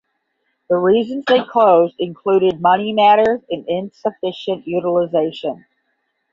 The 0.67 0.77
reasons 0.77 1.25
they 1.27 1.43
closed 1.43 1.93
included 1.99 2.59
money 2.59 2.91
matters 2.91 3.41
and 3.51 3.69
insufficient 3.69 4.65
utilization. 4.67 5.67